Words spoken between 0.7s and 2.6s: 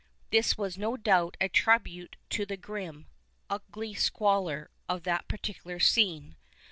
no doubt, a tribute to the